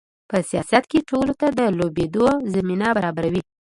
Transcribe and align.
په 0.29 0.37
سیاست 0.49 0.83
کې 0.91 0.99
ټولو 1.09 1.33
ته 1.41 1.47
د 1.59 1.59
لوبېدو 1.77 2.25
زمینه 2.53 2.87
برابروي. 2.97 3.41